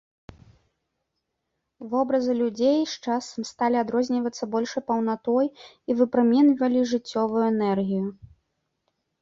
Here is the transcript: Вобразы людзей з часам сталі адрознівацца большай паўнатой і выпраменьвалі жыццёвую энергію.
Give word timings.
Вобразы 1.91 2.33
людзей 2.41 2.79
з 2.95 3.03
часам 3.07 3.41
сталі 3.51 3.77
адрознівацца 3.83 4.43
большай 4.55 4.81
паўнатой 4.89 5.45
і 5.51 5.91
выпраменьвалі 6.01 6.79
жыццёвую 6.95 7.43
энергію. 7.53 8.05